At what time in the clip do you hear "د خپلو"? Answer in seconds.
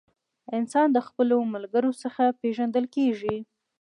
0.93-1.37